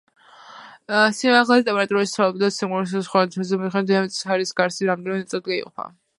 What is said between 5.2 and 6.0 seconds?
ნაწილად იყოფა.